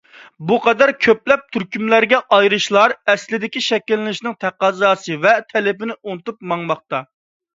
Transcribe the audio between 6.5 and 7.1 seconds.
ماڭماقتا.